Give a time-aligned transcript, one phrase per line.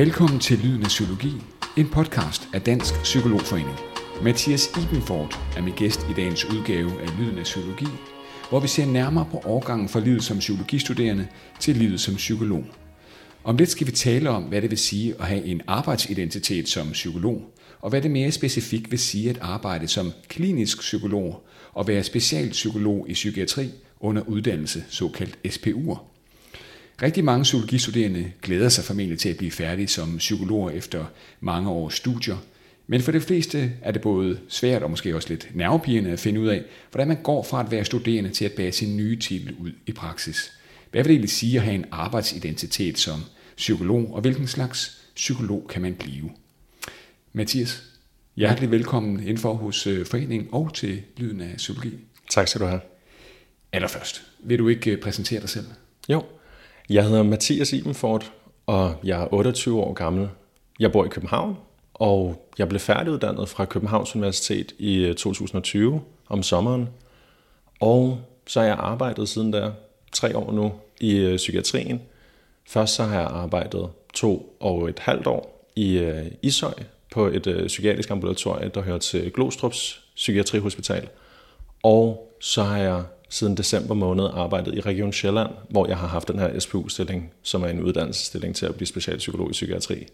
[0.00, 1.32] Velkommen til Lyden af Psykologi,
[1.76, 3.76] en podcast af Dansk Psykologforening.
[4.22, 7.86] Mathias Ibenfort er min gæst i dagens udgave af Lyden af Psykologi,
[8.48, 11.28] hvor vi ser nærmere på overgangen fra livet som psykologistuderende
[11.58, 12.64] til livet som psykolog.
[13.44, 16.90] Om lidt skal vi tale om, hvad det vil sige at have en arbejdsidentitet som
[16.92, 22.02] psykolog, og hvad det mere specifikt vil sige at arbejde som klinisk psykolog og være
[22.02, 23.70] specialpsykolog i psykiatri
[24.00, 26.09] under uddannelse, såkaldt SPU'er.
[27.02, 31.04] Rigtig mange psykologistuderende glæder sig formentlig til at blive færdige som psykologer efter
[31.40, 32.36] mange års studier,
[32.86, 36.40] men for de fleste er det både svært og måske også lidt nervepirrende at finde
[36.40, 39.54] ud af, hvordan man går fra at være studerende til at bære sin nye titel
[39.54, 40.52] ud i praksis.
[40.90, 43.20] Hvad vil det egentlig sige at have en arbejdsidentitet som
[43.56, 46.30] psykolog, og hvilken slags psykolog kan man blive?
[47.32, 47.82] Mathias,
[48.36, 51.98] hjertelig velkommen indenfor hos øh, foreningen og til Lyden af Psykologi.
[52.30, 52.80] Tak skal du have.
[53.72, 55.66] Allerførst, vil du ikke øh, præsentere dig selv?
[56.08, 56.24] Jo,
[56.90, 58.32] jeg hedder Mathias Ibenfort,
[58.66, 60.28] og jeg er 28 år gammel.
[60.80, 61.56] Jeg bor i København,
[61.94, 66.88] og jeg blev færdiguddannet fra Københavns Universitet i øh, 2020 om sommeren.
[67.80, 69.72] Og så har jeg arbejdet siden der
[70.12, 72.02] tre år nu i øh, psykiatrien.
[72.68, 76.74] Først så har jeg arbejdet to og et halvt år i øh, Ishøj
[77.12, 81.08] på et psykiatrisk ambulatorie, der hører til Glostrups Psykiatrihospital.
[81.82, 86.28] Og så har jeg siden december måned arbejdet i Region Sjælland, hvor jeg har haft
[86.28, 90.06] den her SPU-stilling, som er en uddannelsesstilling til at blive specialpsykolog i psykiatri.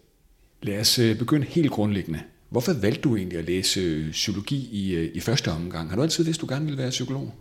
[0.63, 2.21] Lad os øh, begynde helt grundlæggende.
[2.49, 5.89] Hvorfor valgte du egentlig at læse øh, psykologi i, øh, i første omgang?
[5.89, 7.33] Har du altid vidst, du gerne ville være psykolog?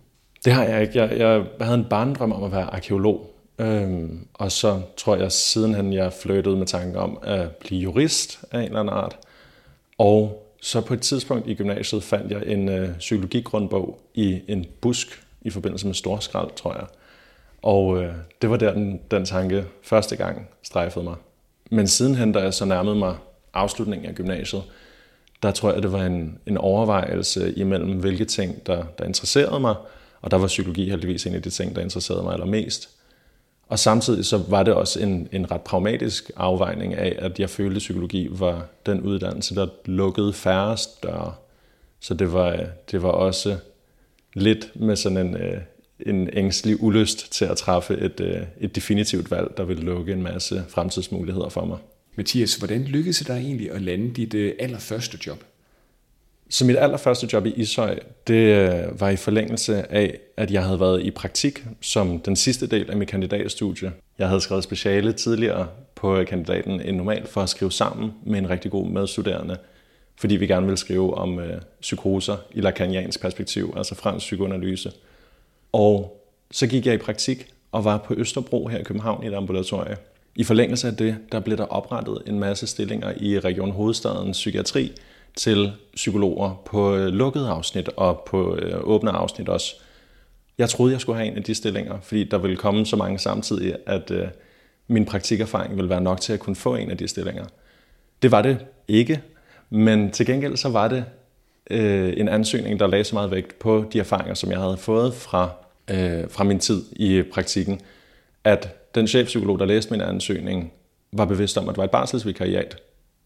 [0.46, 1.02] Det har jeg ikke.
[1.02, 3.31] Jeg, jeg havde en barndrøm om at være arkeolog.
[3.59, 8.59] Øhm, og så tror jeg sidenhen, jeg flyttede med tanken om at blive jurist af
[8.59, 9.18] en eller anden art.
[9.98, 15.25] Og så på et tidspunkt i gymnasiet fandt jeg en øh, psykologigrundbog i en busk
[15.46, 16.86] i forbindelse med storskrald, tror jeg.
[17.62, 21.16] Og øh, det var der, den, den tanke første gang strejfede mig.
[21.72, 23.16] Men sidenhen, da jeg så nærmede mig
[23.53, 24.64] afslutningen af gymnasiet,
[25.44, 29.75] der tror jeg, det var en, en overvejelse imellem, hvilke ting, der, der interesserede mig,
[30.22, 32.90] og der var psykologi heldigvis en af de ting, der interesserede mig allermest.
[33.68, 37.75] Og samtidig så var det også en, en ret pragmatisk afvejning af, at jeg følte,
[37.75, 41.34] at psykologi var den uddannelse, der lukkede færrest døre.
[42.00, 43.58] Så det var, øh, det var også
[44.35, 45.62] lidt med sådan en, øh,
[46.00, 50.23] en ængstelig ulyst til at træffe et, øh, et definitivt valg, der vil lukke en
[50.23, 51.78] masse fremtidsmuligheder for mig.
[52.16, 55.44] Mathias, hvordan lykkedes det dig egentlig at lande dit øh, allerførste job?
[56.50, 60.79] Så mit allerførste job i Ishøj, det øh, var i forlængelse af, at jeg havde
[60.79, 63.91] været i praktik som den sidste del af mit kandidatstudie.
[64.19, 68.50] Jeg havde skrevet speciale tidligere på kandidaten end normalt for at skrive sammen med en
[68.50, 69.57] rigtig god medstuderende,
[70.18, 74.92] fordi vi gerne vil skrive om øh, psykoser i lakaniansk perspektiv, altså fransk psykoanalyse.
[75.72, 76.22] Og
[76.52, 79.98] så gik jeg i praktik og var på Østerbro her i København i et ambulatorie.
[80.36, 84.92] I forlængelse af det, der blev der oprettet en masse stillinger i Region Hovedstadens psykiatri
[85.36, 89.75] til psykologer på øh, lukkede afsnit og på øh, åbne afsnit også.
[90.58, 93.20] Jeg troede, jeg skulle have en af de stillinger, fordi der ville komme så mange
[93.20, 94.28] samtidig, at øh,
[94.88, 97.46] min praktikerfaring ville være nok til at kunne få en af de stillinger.
[98.22, 99.22] Det var det ikke,
[99.70, 101.06] men til gengæld så var det
[101.70, 105.14] øh, en ansøgning, der lagde så meget vægt på de erfaringer, som jeg havde fået
[105.14, 105.50] fra,
[105.92, 107.81] øh, fra min tid i praktikken,
[108.44, 110.74] at den chefpsykolog, der læste min ansøgning,
[111.12, 112.78] var bevidst om, at det var et barselsvikariat,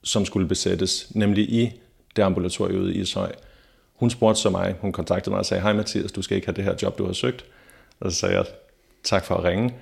[0.04, 1.72] som skulle besættes, nemlig i
[2.16, 3.32] det ambulatorie ude i Ishøj.
[3.94, 6.56] Hun spurgte så mig, hun kontaktede mig og sagde, hej Mathias, du skal ikke have
[6.56, 7.46] det her job, du har søgt.
[8.00, 8.46] Og så sagde jeg,
[9.04, 9.74] tak for at ringe.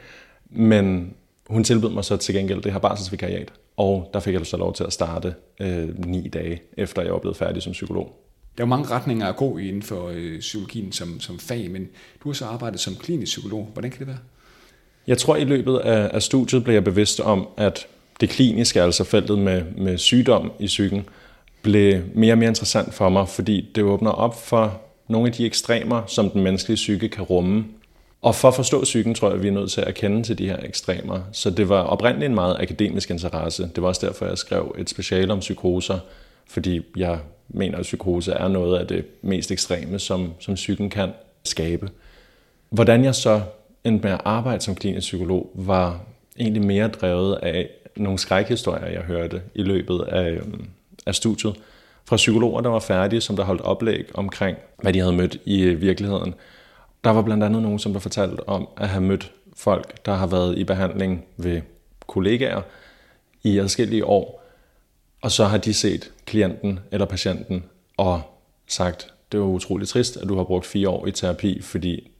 [0.50, 1.13] Men
[1.47, 4.73] hun tilbød mig så til gengæld det her barselsvikariat, og der fik jeg så lov
[4.73, 8.23] til at starte øh, ni dage, efter jeg var blevet færdig som psykolog.
[8.57, 11.71] Der er jo mange retninger at gå i inden for øh, psykologien som, som fag,
[11.71, 11.87] men
[12.23, 13.69] du har så arbejdet som klinisk psykolog.
[13.73, 14.17] Hvordan kan det være?
[15.07, 17.87] Jeg tror, i løbet af, af studiet blev jeg bevidst om, at
[18.19, 21.05] det kliniske, altså feltet med, med sygdom i psyken,
[21.61, 25.45] blev mere og mere interessant for mig, fordi det åbner op for nogle af de
[25.45, 27.66] ekstremer, som den menneskelige psyke kan rumme.
[28.22, 30.47] Og for at forstå psyken, tror jeg, vi er nødt til at kende til de
[30.47, 31.19] her ekstremer.
[31.31, 33.69] Så det var oprindeligt en meget akademisk interesse.
[33.75, 35.99] Det var også derfor, jeg skrev et speciale om psykoser,
[36.47, 37.19] fordi jeg
[37.49, 41.09] mener, at psykose er noget af det mest ekstreme, som, som psyken kan
[41.43, 41.90] skabe.
[42.69, 43.41] Hvordan jeg så
[43.84, 45.99] endte med at arbejde som klinisk psykolog, var
[46.40, 50.67] egentlig mere drevet af nogle skrækhistorier, jeg hørte i løbet af, øhm,
[51.05, 51.55] af studiet
[52.05, 55.66] fra psykologer, der var færdige, som der holdt oplæg omkring, hvad de havde mødt i
[55.66, 56.34] virkeligheden.
[57.07, 60.27] Der var blandt andet nogen, som der fortalte om at have mødt folk, der har
[60.27, 61.61] været i behandling ved
[62.07, 62.61] kollegaer
[63.43, 64.43] i adskillige år,
[65.21, 67.63] og så har de set klienten eller patienten
[67.97, 68.21] og
[68.67, 72.11] sagt, det var utroligt trist, at du har brugt fire år i terapi, fordi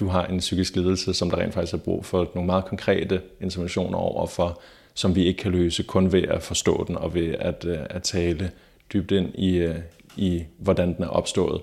[0.00, 3.20] du har en psykisk lidelse, som der rent faktisk er brug for nogle meget konkrete
[3.40, 4.60] interventioner over for,
[4.94, 8.02] som vi ikke kan løse kun ved at forstå den og ved at, øh, at
[8.02, 8.50] tale
[8.92, 9.78] dybt ind i, øh,
[10.16, 11.60] i, hvordan den er opstået.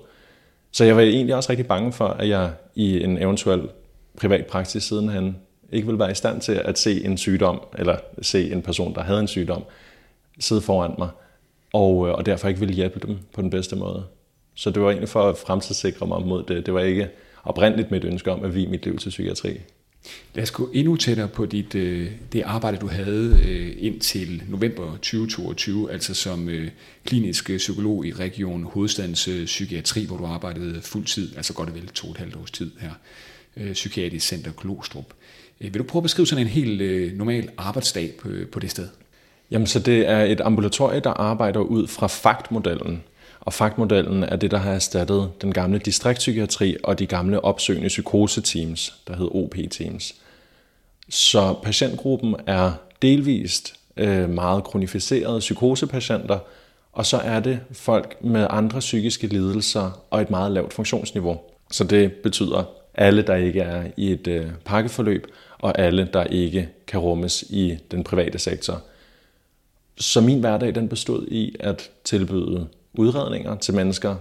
[0.71, 3.69] Så jeg var egentlig også rigtig bange for, at jeg i en eventuel
[4.17, 5.37] privat praksis sidenhen
[5.71, 9.01] ikke ville være i stand til at se en sygdom, eller se en person, der
[9.01, 9.63] havde en sygdom,
[10.39, 11.09] sidde foran mig,
[11.73, 14.03] og, øh, og derfor ikke ville hjælpe dem på den bedste måde.
[14.55, 16.65] Så det var egentlig for at fremtidssikre mig mod det.
[16.65, 17.09] Det var ikke
[17.43, 19.57] oprindeligt mit ønske om at vi mit liv til psykiatri.
[20.33, 24.91] Lad os gå endnu tættere på dit, øh, det arbejde, du havde øh, indtil november
[24.91, 26.71] 2022, altså som øh,
[27.05, 31.87] klinisk psykolog i Region Hovedstadens Psykiatri, hvor du arbejdede fuld tid, altså godt og vel
[31.87, 32.91] to og et halvt års tid her,
[33.73, 35.13] Psykiatrisk Center Klostrup.
[35.59, 38.87] Vil du prøve at beskrive sådan en helt normal arbejdsdag på, på det sted?
[39.51, 43.03] Jamen, så det er et ambulatorie, der arbejder ud fra faktmodellen.
[43.41, 48.93] Og faktmodellen er det, der har erstattet den gamle distriktspsykiatri og de gamle opsøgende psykoseteams,
[49.07, 50.15] der hed OP-teams.
[51.09, 52.71] Så patientgruppen er
[53.01, 56.39] delvist øh, meget kronificerede psykosepatienter,
[56.93, 61.39] og så er det folk med andre psykiske lidelser og et meget lavt funktionsniveau.
[61.71, 65.27] Så det betyder alle, der ikke er i et øh, pakkeforløb,
[65.59, 68.81] og alle, der ikke kan rummes i den private sektor.
[69.97, 74.15] Så min hverdag den bestod i at tilbyde udredninger til mennesker,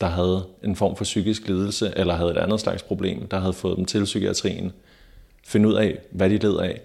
[0.00, 3.52] der havde en form for psykisk lidelse eller havde et andet slags problem, der havde
[3.52, 4.72] fået dem til psykiatrien.
[5.44, 6.80] Finde ud af, hvad de led af.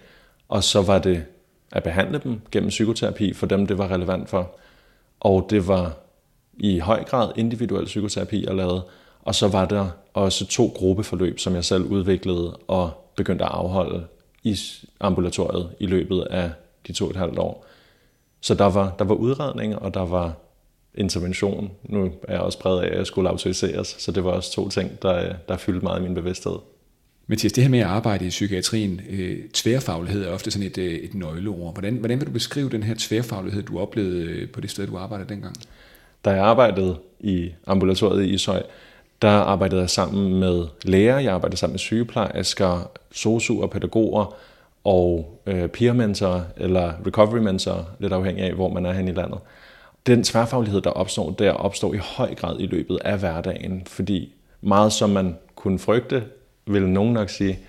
[0.50, 1.26] Og så var det
[1.72, 4.56] at behandle dem gennem psykoterapi for dem, det var relevant for.
[5.20, 5.98] Og det var
[6.60, 8.82] i høj grad individuel psykoterapi, jeg lavede.
[9.22, 14.06] Og så var der også to gruppeforløb, som jeg selv udviklede og begyndte at afholde
[14.44, 14.58] i
[15.00, 16.52] ambulatoriet i løbet af
[16.88, 17.66] de to og et halvt år.
[18.42, 20.34] Så der var, der var udredning, og der var
[20.96, 21.72] intervention.
[21.84, 24.70] Nu er jeg også præget af, at jeg skulle autoriseres, så det var også to
[24.70, 26.56] ting, der, der fyldte meget i min bevidsthed.
[27.28, 30.94] Mathias, det her med at arbejde i psykiatrien, øh, tværfaglighed er ofte sådan et, øh,
[30.94, 31.74] et nøgleord.
[31.74, 34.98] Hvordan, hvordan vil du beskrive den her tværfaglighed, du oplevede øh, på det sted, du
[34.98, 35.56] arbejdede dengang?
[36.26, 38.64] Da jeg arbejdede i ambulatoriet i Ishøj,
[39.22, 44.36] der arbejdede jeg sammen med læger, jeg arbejdede sammen med sygeplejersker, sosuer, pædagoger
[44.84, 49.40] og øh, peer eller recovery mentor, lidt afhængig af, hvor man er hen i landet
[50.08, 54.94] den tværfaglighed, der opstår der, opstår i høj grad i løbet af hverdagen, fordi meget
[54.94, 56.24] som man kunne frygte,
[56.66, 57.60] vil nogen nok sige,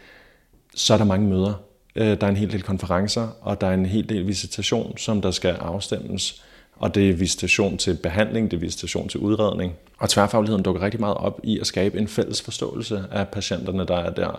[0.74, 1.62] så er der mange møder.
[1.96, 5.22] Øh, der er en hel del konferencer, og der er en hel del visitation, som
[5.22, 6.42] der skal afstemmes.
[6.76, 9.72] Og det er visitation til behandling, det er visitation til udredning.
[9.98, 13.96] Og tværfagligheden dukker rigtig meget op i at skabe en fælles forståelse af patienterne, der
[13.96, 14.38] er der.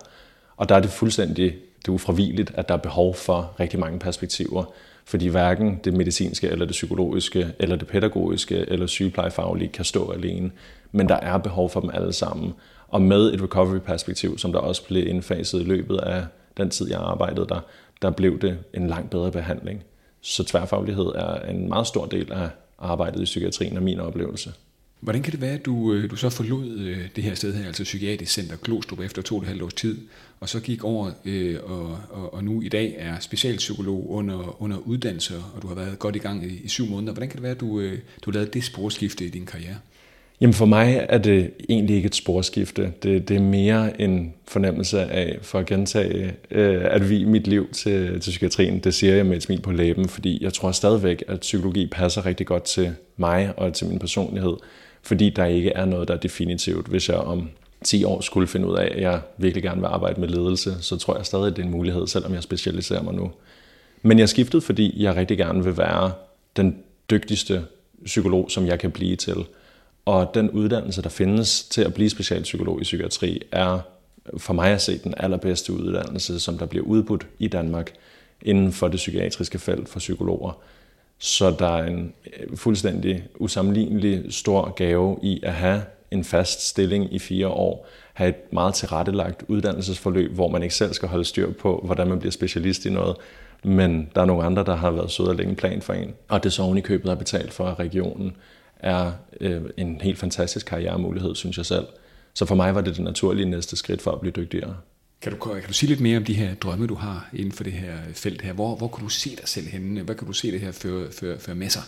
[0.57, 1.55] Og der er det fuldstændig
[1.85, 4.63] det er ufravigeligt, at der er behov for rigtig mange perspektiver
[5.05, 10.51] fordi hverken det medicinske, eller det psykologiske, eller det pædagogiske, eller sygeplejefaglige kan stå alene.
[10.91, 12.53] Men der er behov for dem alle sammen.
[12.87, 16.25] Og med et recovery-perspektiv, som der også blev indfaset i løbet af
[16.57, 17.59] den tid, jeg arbejdede der,
[18.01, 19.83] der blev det en langt bedre behandling.
[20.21, 22.49] Så tværfaglighed er en meget stor del af
[22.79, 24.53] arbejdet i psykiatrien og min oplevelse.
[25.03, 27.67] Hvordan kan det være, at du, øh, du så forlod øh, det her sted her,
[27.67, 29.97] altså Psykiatrisk Center Glostrup, efter to og et halvt års tid,
[30.39, 34.77] og så gik over øh, og, og, og nu i dag er specialpsykolog under, under
[34.77, 37.13] uddannelse, og du har været godt i gang i, i syv måneder.
[37.13, 39.75] Hvordan kan det være, at du, øh, du lavede det sporskifte i din karriere?
[40.41, 42.93] Jamen for mig er det egentlig ikke et sporskifte.
[43.03, 47.71] Det, det er mere en fornemmelse af, for at gentage, øh, at vi mit liv
[47.71, 51.23] til, til psykiatrien, det siger jeg med et smil på læben, fordi jeg tror stadigvæk,
[51.27, 54.53] at psykologi passer rigtig godt til mig og til min personlighed
[55.03, 56.87] fordi der ikke er noget, der er definitivt.
[56.87, 57.49] Hvis jeg om
[57.83, 60.97] 10 år skulle finde ud af, at jeg virkelig gerne vil arbejde med ledelse, så
[60.97, 63.31] tror jeg stadig, at det er en mulighed, selvom jeg specialiserer mig nu.
[64.01, 66.11] Men jeg skiftede, fordi jeg rigtig gerne vil være
[66.57, 66.77] den
[67.09, 67.65] dygtigste
[68.05, 69.45] psykolog, som jeg kan blive til.
[70.05, 73.79] Og den uddannelse, der findes til at blive specialpsykolog i psykiatri, er
[74.37, 77.93] for mig at se den allerbedste uddannelse, som der bliver udbudt i Danmark
[78.41, 80.61] inden for det psykiatriske felt for psykologer.
[81.19, 87.13] Så der er en øh, fuldstændig usammenlignelig stor gave i at have en fast stilling
[87.13, 91.51] i fire år, have et meget tilrettelagt uddannelsesforløb, hvor man ikke selv skal holde styr
[91.51, 93.15] på, hvordan man bliver specialist i noget,
[93.63, 96.13] men der er nogle andre, der har været søde at lægge en plan for en.
[96.27, 98.35] Og det så oven i købet er betalt for regionen,
[98.79, 101.85] er øh, en helt fantastisk karrieremulighed, synes jeg selv.
[102.33, 104.75] Så for mig var det det naturlige næste skridt for at blive dygtigere.
[105.23, 107.63] Kan du, kan du sige lidt mere om de her drømme, du har inden for
[107.63, 108.53] det her felt her?
[108.53, 110.01] Hvor, hvor kan du se dig selv henne?
[110.01, 111.81] Hvad kan du se det her føre, føre, føre med sig?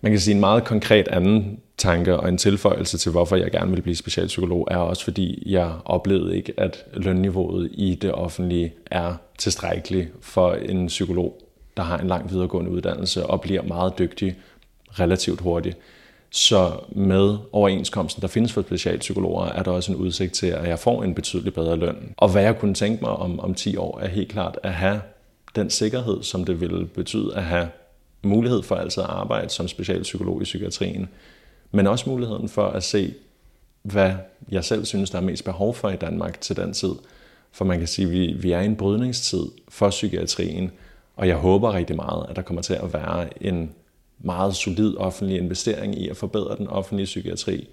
[0.00, 3.70] Man kan sige en meget konkret anden tanke og en tilføjelse til, hvorfor jeg gerne
[3.70, 9.14] vil blive specialpsykolog, er også fordi, jeg oplevede ikke, at lønniveauet i det offentlige er
[9.38, 11.42] tilstrækkeligt for en psykolog,
[11.76, 14.36] der har en lang videregående uddannelse og bliver meget dygtig
[14.90, 15.76] relativt hurtigt.
[16.34, 20.78] Så med overenskomsten, der findes for specialpsykologer, er der også en udsigt til, at jeg
[20.78, 22.14] får en betydelig bedre løn.
[22.16, 25.00] Og hvad jeg kunne tænke mig om, om 10 år, er helt klart at have
[25.56, 27.68] den sikkerhed, som det ville betyde at have
[28.22, 31.08] mulighed for altid at arbejde som specialpsykolog i psykiatrien,
[31.70, 33.14] men også muligheden for at se,
[33.82, 34.12] hvad
[34.50, 36.92] jeg selv synes, der er mest behov for i Danmark til den tid.
[37.52, 40.70] For man kan sige, at vi, vi er i en brydningstid for psykiatrien,
[41.16, 43.70] og jeg håber rigtig meget, at der kommer til at være en
[44.24, 47.68] meget solid offentlig investering i at forbedre den offentlige psykiatri.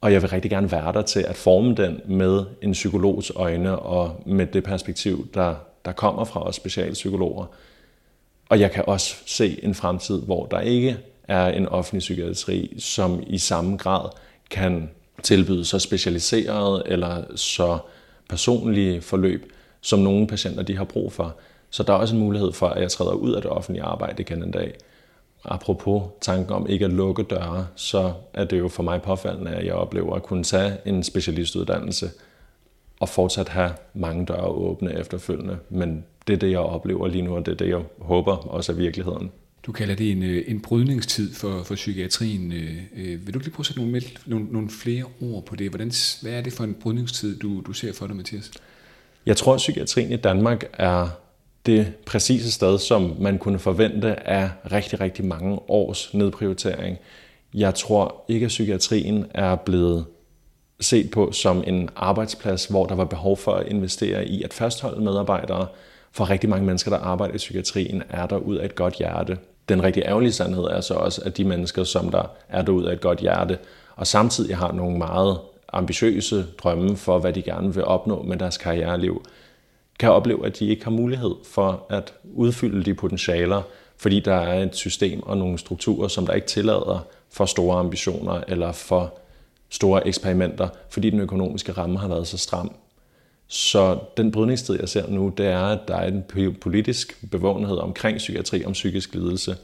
[0.00, 3.78] Og jeg vil rigtig gerne være der til at forme den med en psykologs øjne
[3.78, 7.46] og med det perspektiv, der, der kommer fra os specialpsykologer.
[8.48, 10.98] Og jeg kan også se en fremtid, hvor der ikke
[11.28, 14.08] er en offentlig psykiatri, som i samme grad
[14.50, 14.90] kan
[15.22, 17.78] tilbyde så specialiseret eller så
[18.28, 21.36] personlige forløb, som nogle patienter de har brug for.
[21.70, 24.22] Så der er også en mulighed for, at jeg træder ud af det offentlige arbejde
[24.22, 24.74] igen en dag.
[25.44, 29.66] Apropos tanken om ikke at lukke døre, så er det jo for mig påfaldende, at
[29.66, 32.10] jeg oplever at kunne tage en specialistuddannelse
[33.00, 35.58] og fortsat have mange døre åbne efterfølgende.
[35.70, 38.72] Men det er det, jeg oplever lige nu, og det er det, jeg håber også
[38.72, 39.30] er virkeligheden.
[39.66, 42.52] Du kalder det en, øh, en brydningstid for, for psykiatrien.
[42.52, 45.68] Øh, øh, vil du lige prøve at sætte nogle, nogle, nogle flere ord på det?
[45.68, 48.50] Hvordan, hvad er det for en brydningstid, du, du ser for dig, Mathias?
[49.26, 51.08] Jeg tror, at psykiatrien i Danmark er
[51.66, 56.98] det præcise sted, som man kunne forvente af rigtig, rigtig mange års nedprioritering.
[57.54, 60.04] Jeg tror ikke, at psykiatrien er blevet
[60.80, 65.04] set på som en arbejdsplads, hvor der var behov for at investere i at fastholde
[65.04, 65.66] medarbejdere.
[66.12, 69.38] For rigtig mange mennesker, der arbejder i psykiatrien, er der ud af et godt hjerte.
[69.68, 72.84] Den rigtig ærgerlige sandhed er så også, at de mennesker, som der er der ud
[72.84, 73.58] af et godt hjerte,
[73.96, 75.38] og samtidig har nogle meget
[75.72, 79.22] ambitiøse drømme for, hvad de gerne vil opnå med deres karriereliv,
[79.98, 83.62] kan opleve, at de ikke har mulighed for at udfylde de potentialer,
[83.96, 88.40] fordi der er et system og nogle strukturer, som der ikke tillader for store ambitioner
[88.48, 89.14] eller for
[89.68, 92.72] store eksperimenter, fordi den økonomiske ramme har været så stram.
[93.48, 96.24] Så den brydningstid, jeg ser nu, det er, at der er en
[96.60, 99.56] politisk bevågenhed omkring psykiatri om psykisk lidelse,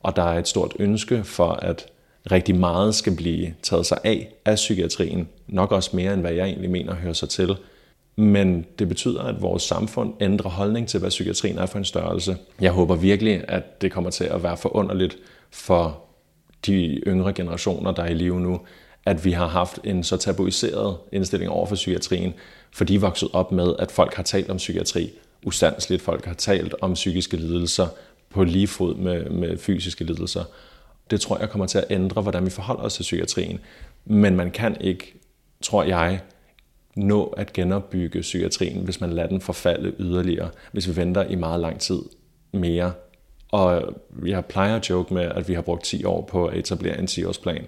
[0.00, 1.86] og der er et stort ønske for, at
[2.30, 6.46] rigtig meget skal blive taget sig af af psykiatrien, nok også mere end hvad jeg
[6.46, 7.56] egentlig mener hører sig til.
[8.16, 12.36] Men det betyder, at vores samfund ændrer holdning til, hvad psykiatrien er for en størrelse.
[12.60, 15.16] Jeg håber virkelig, at det kommer til at være forunderligt
[15.50, 16.00] for
[16.66, 18.60] de yngre generationer, der er i live nu,
[19.06, 22.34] at vi har haft en så tabuiseret indstilling over for psykiatrien,
[22.72, 25.10] for de er vokset op med, at folk har talt om psykiatri
[25.44, 26.02] ustandsligt.
[26.02, 27.86] Folk har talt om psykiske lidelser
[28.30, 30.44] på lige fod med, med fysiske lidelser.
[31.10, 33.60] Det tror jeg kommer til at ændre, hvordan vi forholder os til psykiatrien.
[34.04, 35.14] Men man kan ikke,
[35.62, 36.20] tror jeg,
[36.96, 41.60] nå at genopbygge psykiatrien, hvis man lader den forfalde yderligere, hvis vi venter i meget
[41.60, 42.02] lang tid
[42.52, 42.92] mere.
[43.50, 43.94] Og
[44.26, 47.04] jeg plejer at joke med, at vi har brugt 10 år på at etablere en
[47.04, 47.64] 10-årsplan.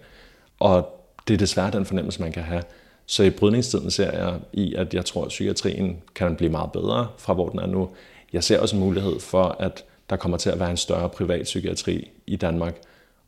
[0.61, 2.63] Og det er desværre den fornemmelse, man kan have.
[3.07, 7.09] Så i brydningstiden ser jeg i, at jeg tror, at psykiatrien kan blive meget bedre
[7.19, 7.91] fra, hvor den er nu.
[8.33, 11.43] Jeg ser også en mulighed for, at der kommer til at være en større privat
[11.43, 12.77] psykiatri i Danmark.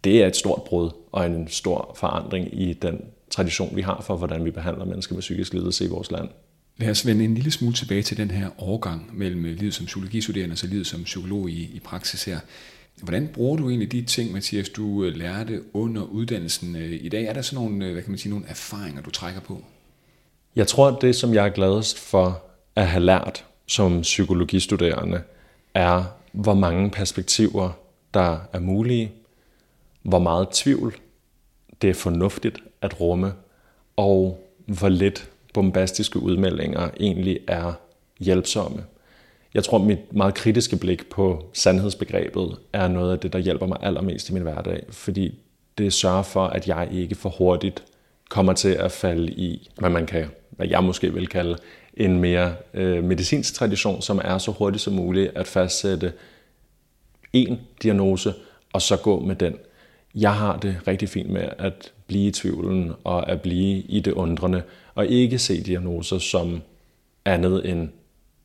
[0.07, 4.17] Det er et stort brud og en stor forandring i den tradition, vi har for,
[4.17, 6.29] hvordan vi behandler mennesker med psykisk lidelse i vores land.
[6.77, 10.53] Lad os vende en lille smule tilbage til den her overgang mellem livet som psykologistuderende
[10.53, 12.39] og så livet som psykolog i, i praksis her.
[13.03, 17.25] Hvordan bruger du egentlig de ting, Mathias, du øh, lærte under uddannelsen øh, i dag?
[17.25, 19.65] Er der sådan nogle, øh, hvad kan man sige, nogle erfaringer, du trækker på?
[20.57, 22.43] Jeg tror, at det, som jeg er gladest for
[22.77, 25.23] at have lært som psykologistuderende,
[25.75, 27.71] er, hvor mange perspektiver,
[28.15, 29.13] der er mulige,
[30.07, 30.97] hvor meget tvivl
[31.83, 33.33] det er fornuftigt at rumme,
[33.97, 37.73] og hvor lidt bombastiske udmeldinger egentlig er
[38.21, 38.85] hjælpsomme.
[39.55, 43.79] Jeg tror, mit meget kritiske blik på sandhedsbegrebet er noget af det, der hjælper mig
[43.81, 45.39] allermest i min hverdag, fordi
[45.79, 47.85] det sørger for, at jeg ikke for hurtigt
[48.29, 51.59] kommer til at falde i, hvad man kan, hvad jeg måske vil kalde,
[51.95, 56.13] en mere øh, medicinsk tradition, som er så hurtigt som muligt at fastsætte
[57.33, 58.35] en diagnose,
[58.73, 59.55] og så gå med den.
[60.17, 64.13] Jeg har det rigtig fint med at blive i tvivlen og at blive i det
[64.13, 64.63] undrende,
[64.95, 66.63] og ikke se diagnoser som
[67.25, 67.89] andet end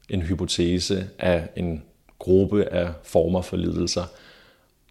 [0.09, 1.83] en hypotese af en
[2.19, 4.03] gruppe af former for lidelser.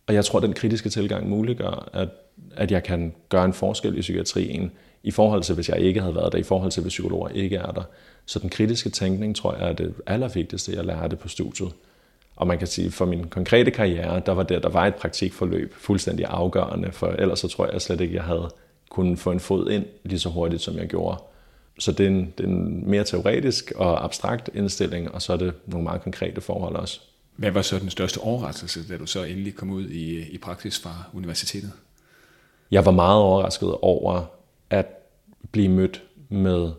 [0.06, 2.08] Og jeg tror, at den kritiske tilgang muliggør, at,
[2.56, 4.70] at jeg kan gøre en forskel i psykiatrien,
[5.02, 7.56] i forhold til, hvis jeg ikke havde været der, i forhold til, hvis psykologer ikke
[7.56, 7.82] er der.
[8.26, 11.72] Så den kritiske tænkning, tror jeg, er det allervigtigste, jeg lærte på studiet.
[12.40, 15.74] Og man kan sige, for min konkrete karriere, der var det, der var et praktikforløb
[15.74, 18.50] fuldstændig afgørende, for ellers så tror jeg slet ikke, jeg havde
[18.90, 21.22] kunnet få en fod ind lige så hurtigt, som jeg gjorde.
[21.78, 25.36] Så det er, en, det er en mere teoretisk og abstrakt indstilling, og så er
[25.36, 27.00] det nogle meget konkrete forhold også.
[27.36, 30.78] Hvad var så den største overraskelse, da du så endelig kom ud i, i praksis
[30.78, 31.72] fra universitetet?
[32.70, 34.24] Jeg var meget overrasket over
[34.70, 34.86] at
[35.52, 36.70] blive mødt med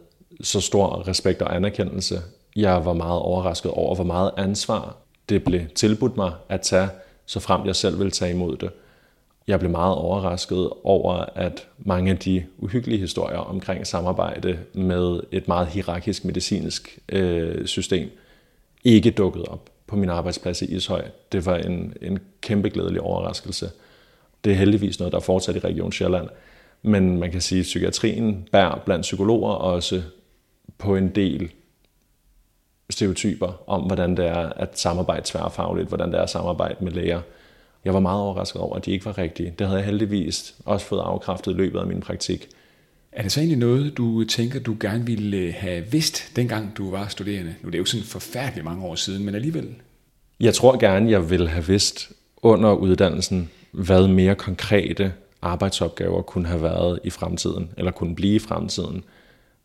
[0.41, 2.21] så stor respekt og anerkendelse.
[2.55, 4.97] Jeg var meget overrasket over, hvor meget ansvar
[5.29, 6.89] det blev tilbudt mig at tage,
[7.25, 8.69] så frem jeg selv ville tage imod det.
[9.47, 15.47] Jeg blev meget overrasket over, at mange af de uhyggelige historier omkring samarbejde med et
[15.47, 18.09] meget hierarkisk medicinsk øh, system
[18.83, 21.03] ikke dukkede op på min arbejdsplads i Ishøj.
[21.31, 23.69] Det var en, en kæmpe glædelig overraskelse.
[24.43, 26.27] Det er heldigvis noget, der er fortsat i Region Sjælland.
[26.81, 30.01] Men man kan sige, at psykiatrien bærer blandt psykologer også
[30.77, 31.51] på en del
[32.91, 37.21] stereotyper om, hvordan det er at samarbejde tværfagligt, hvordan det er at samarbejde med læger.
[37.85, 39.53] Jeg var meget overrasket over, at de ikke var rigtige.
[39.59, 42.49] Det havde jeg heldigvis også fået afkræftet i løbet af min praktik.
[43.11, 47.07] Er det så egentlig noget, du tænker, du gerne ville have vidst, dengang du var
[47.07, 47.55] studerende?
[47.61, 49.75] Nu er det jo sådan forfærdeligt mange år siden, men alligevel.
[50.39, 56.61] Jeg tror gerne, jeg ville have vidst under uddannelsen, hvad mere konkrete arbejdsopgaver kunne have
[56.61, 59.03] været i fremtiden, eller kunne blive i fremtiden.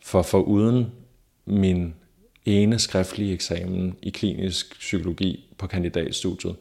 [0.02, 0.87] For for uden
[1.47, 1.95] min
[2.47, 6.57] ene skriftlige eksamen i klinisk psykologi på kandidatstudiet,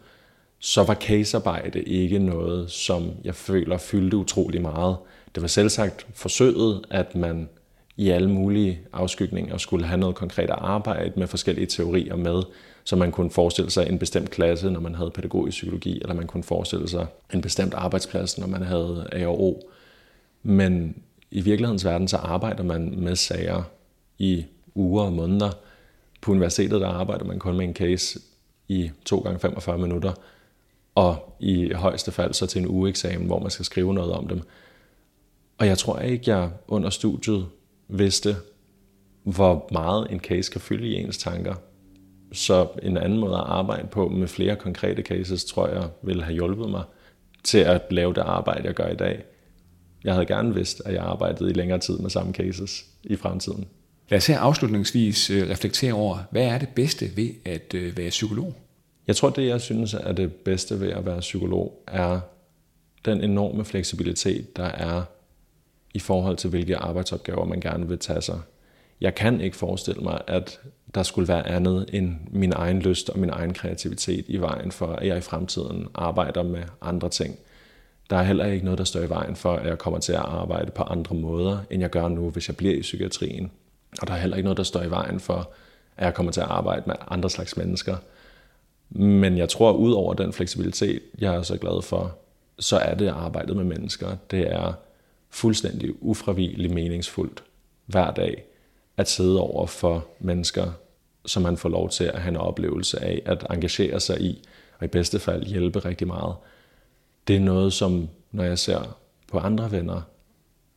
[0.59, 4.97] så var casearbejde ikke noget, som jeg føler fyldte utrolig meget.
[5.35, 7.49] Det var selvsagt forsøget, at man
[7.97, 12.43] i alle mulige afskygninger skulle have noget konkret at arbejde med forskellige teorier med,
[12.83, 16.27] så man kunne forestille sig en bestemt klasse, når man havde pædagogisk psykologi, eller man
[16.27, 19.61] kunne forestille sig en bestemt arbejdsplads, når man havde AO.
[20.43, 20.95] Men
[21.31, 23.63] i virkelighedens verden, så arbejder man med sager
[24.17, 25.51] i uger og måneder.
[26.25, 28.19] På universitetet, der arbejder man kun med en case
[28.67, 30.13] i 2 gange 45 minutter,
[30.95, 34.41] og i højeste fald så til en ugeeksamen, hvor man skal skrive noget om dem.
[35.57, 37.45] Og jeg tror ikke, jeg under studiet
[37.87, 38.35] vidste,
[39.23, 41.55] hvor meget en case kan fylde i ens tanker.
[42.31, 46.33] Så en anden måde at arbejde på med flere konkrete cases, tror jeg, ville have
[46.33, 46.83] hjulpet mig
[47.43, 49.23] til at lave det arbejde, jeg gør i dag.
[50.03, 53.65] Jeg havde gerne vidst, at jeg arbejdede i længere tid med samme cases i fremtiden.
[54.09, 58.09] Lad os her afslutningsvis øh, reflektere over, hvad er det bedste ved at øh, være
[58.09, 58.53] psykolog?
[59.07, 62.19] Jeg tror, det jeg synes er det bedste ved at være psykolog, er
[63.05, 65.03] den enorme fleksibilitet, der er
[65.93, 68.39] i forhold til, hvilke arbejdsopgaver man gerne vil tage sig.
[69.01, 70.59] Jeg kan ikke forestille mig, at
[70.95, 74.87] der skulle være andet end min egen lyst og min egen kreativitet i vejen for,
[74.87, 77.35] at jeg i fremtiden arbejder med andre ting.
[78.09, 80.19] Der er heller ikke noget, der står i vejen for, at jeg kommer til at
[80.19, 83.51] arbejde på andre måder, end jeg gør nu, hvis jeg bliver i psykiatrien.
[84.01, 85.51] Og der er heller ikke noget, der står i vejen for,
[85.97, 87.97] at jeg kommer til at arbejde med andre slags mennesker.
[88.89, 92.17] Men jeg tror, at ud over den fleksibilitet, jeg er så glad for,
[92.59, 94.15] så er det arbejdet med mennesker.
[94.31, 94.73] Det er
[95.29, 97.43] fuldstændig ufravigeligt meningsfuldt
[97.85, 98.43] hver dag
[98.97, 100.71] at sidde over for mennesker,
[101.25, 104.47] som man får lov til at have en oplevelse af at engagere sig i,
[104.79, 106.35] og i bedste fald hjælpe rigtig meget.
[107.27, 108.97] Det er noget, som når jeg ser
[109.31, 110.01] på andre venner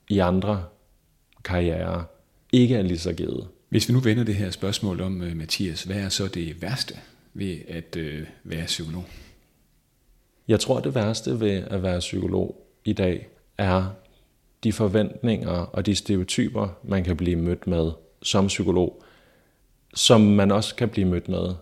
[0.08, 0.64] i andre
[1.44, 2.02] karrierer,
[2.52, 3.48] ikke er lige så givet.
[3.68, 6.94] Hvis vi nu vender det her spørgsmål om, uh, Mathias, hvad er så det værste
[7.34, 9.04] ved at uh, være psykolog?
[10.48, 13.94] Jeg tror, det værste ved at være psykolog i dag er
[14.64, 17.90] de forventninger og de stereotyper, man kan blive mødt med
[18.22, 19.02] som psykolog,
[19.94, 21.54] som man også kan blive mødt med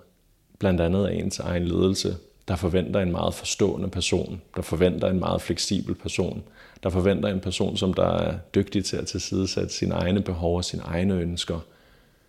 [0.58, 2.16] blandt andet af ens egen ledelse,
[2.48, 6.42] der forventer en meget forstående person, der forventer en meget fleksibel person,
[6.82, 10.64] der forventer en person, som der er dygtig til at tilsidesætte sine egne behov og
[10.64, 11.60] sine egne ønsker.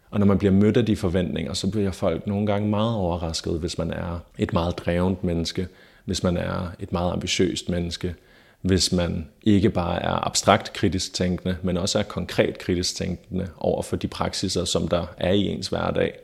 [0.09, 3.59] Og når man bliver mødt af de forventninger, så bliver folk nogle gange meget overrasket,
[3.59, 5.67] hvis man er et meget drevent menneske,
[6.05, 8.15] hvis man er et meget ambitiøst menneske,
[8.61, 13.81] hvis man ikke bare er abstrakt kritisk tænkende, men også er konkret kritisk tænkende over
[13.81, 16.19] for de praksiser, som der er i ens hverdag.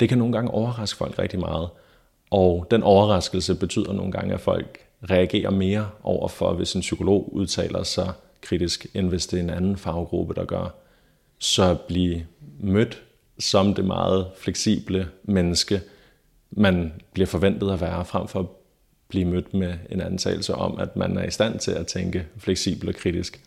[0.00, 1.68] Det kan nogle gange overraske folk rigtig meget,
[2.30, 4.78] og den overraskelse betyder nogle gange, at folk
[5.10, 9.50] reagerer mere over for, hvis en psykolog udtaler sig kritisk, end hvis det er en
[9.50, 10.74] anden faggruppe, der gør.
[11.38, 12.26] Så blive
[12.60, 13.02] mødt
[13.38, 15.80] som det meget fleksible menneske,
[16.50, 18.46] man bliver forventet at være, frem for at
[19.08, 22.88] blive mødt med en antagelse om, at man er i stand til at tænke fleksibelt
[22.88, 23.40] og kritisk.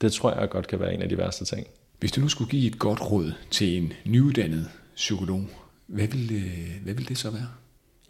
[0.00, 1.66] Det tror jeg godt kan være en af de værste ting.
[1.98, 5.44] Hvis du nu skulle give et godt råd til en nyuddannet psykolog,
[5.86, 7.48] hvad ville, øh, hvad vil det så være?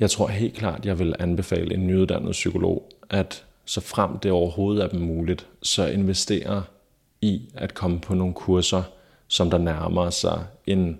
[0.00, 4.84] Jeg tror helt klart, jeg vil anbefale en nyuddannet psykolog, at så frem det overhovedet
[4.84, 6.64] er muligt, så investere
[7.20, 8.82] i at komme på nogle kurser,
[9.28, 10.98] som der nærmer sig en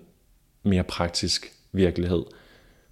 [0.63, 2.23] mere praktisk virkelighed.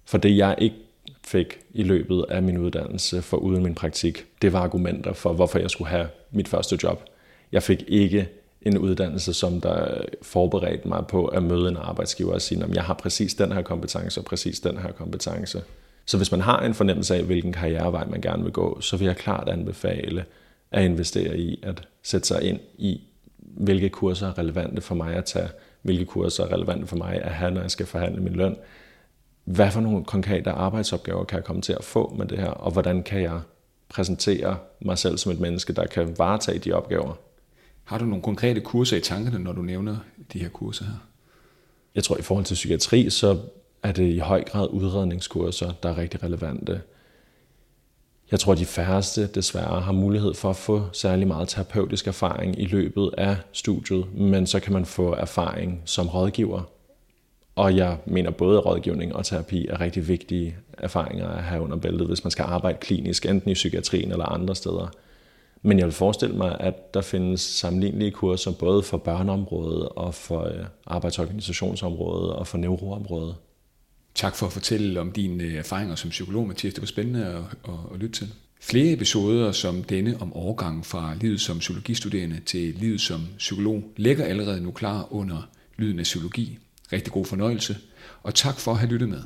[0.04, 0.76] For det jeg ikke
[1.24, 5.58] fik i løbet af min uddannelse for uden min praktik, det var argumenter for, hvorfor
[5.58, 7.04] jeg skulle have mit første job.
[7.52, 8.28] Jeg fik ikke
[8.62, 12.84] en uddannelse, som der forberedte mig på at møde en arbejdsgiver og sige, at jeg
[12.84, 15.62] har præcis den her kompetence og præcis den her kompetence.
[16.08, 19.06] Så hvis man har en fornemmelse af, hvilken karrierevej man gerne vil gå, så vil
[19.06, 20.24] jeg klart anbefale
[20.70, 23.00] at investere i at sætte sig ind i,
[23.38, 25.48] hvilke kurser er relevante for mig at tage,
[25.82, 28.56] hvilke kurser er relevante for mig at have, når jeg skal forhandle min løn,
[29.44, 32.72] hvad for nogle konkrete arbejdsopgaver kan jeg komme til at få med det her, og
[32.72, 33.40] hvordan kan jeg
[33.88, 37.18] præsentere mig selv som et menneske, der kan varetage de opgaver.
[37.84, 39.96] Har du nogle konkrete kurser i tankerne, når du nævner
[40.32, 41.06] de her kurser her?
[41.94, 43.38] Jeg tror, i forhold til psykiatri, så
[43.82, 46.80] er det i høj grad udredningskurser, der er rigtig relevante.
[48.30, 52.64] Jeg tror, de færreste desværre har mulighed for at få særlig meget terapeutisk erfaring i
[52.64, 56.62] løbet af studiet, men så kan man få erfaring som rådgiver.
[57.56, 62.06] Og jeg mener, både rådgivning og terapi er rigtig vigtige erfaringer at have under bæltet,
[62.06, 64.90] hvis man skal arbejde klinisk, enten i psykiatrien eller andre steder.
[65.62, 70.44] Men jeg vil forestille mig, at der findes sammenlignelige kurser både for børneområdet og for
[70.44, 73.34] øh, arbejdsorganisationsområdet og for neuroområdet.
[74.18, 76.74] Tak for at fortælle om dine øh, erfaringer som psykolog, Mathias.
[76.74, 77.34] Det var spændende at,
[77.72, 78.28] at, at lytte til.
[78.60, 84.24] Flere episoder som denne om overgangen fra livet som psykologistuderende til livet som psykolog ligger
[84.24, 86.58] allerede nu klar under Lyden af Psykologi.
[86.92, 87.76] Rigtig god fornøjelse,
[88.22, 89.22] og tak for at have lyttet med.